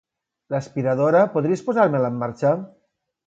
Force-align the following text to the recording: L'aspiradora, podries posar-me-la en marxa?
L'aspiradora, 0.53 1.19
podries 1.37 1.63
posar-me-la 1.69 2.11
en 2.13 2.19
marxa? 2.25 2.55